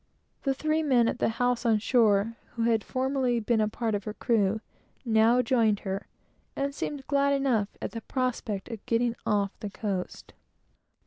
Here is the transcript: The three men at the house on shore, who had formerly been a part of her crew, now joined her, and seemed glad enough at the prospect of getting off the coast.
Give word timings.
The 0.41 0.55
three 0.55 0.81
men 0.81 1.07
at 1.07 1.19
the 1.19 1.29
house 1.29 1.63
on 1.63 1.77
shore, 1.77 2.35
who 2.53 2.63
had 2.63 2.83
formerly 2.83 3.39
been 3.39 3.61
a 3.61 3.67
part 3.67 3.93
of 3.93 4.05
her 4.05 4.15
crew, 4.15 4.59
now 5.05 5.43
joined 5.43 5.81
her, 5.81 6.07
and 6.55 6.73
seemed 6.73 7.05
glad 7.05 7.33
enough 7.33 7.77
at 7.83 7.91
the 7.91 8.01
prospect 8.01 8.67
of 8.69 8.83
getting 8.87 9.15
off 9.27 9.51
the 9.59 9.69
coast. 9.69 10.33